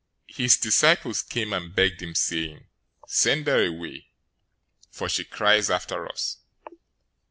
[0.25, 2.65] His disciples came and begged him, saying,
[3.07, 4.07] "Send her away;
[4.89, 6.37] for she cries after us."